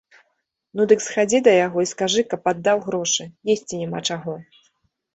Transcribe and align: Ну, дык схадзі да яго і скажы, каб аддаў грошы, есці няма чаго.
Ну, 0.79 0.87
дык 0.91 0.99
схадзі 1.07 1.41
да 1.49 1.53
яго 1.65 1.85
і 1.85 1.91
скажы, 1.93 2.21
каб 2.33 2.51
аддаў 2.55 2.77
грошы, 2.89 3.23
есці 3.59 3.73
няма 3.87 3.99
чаго. 4.13 4.33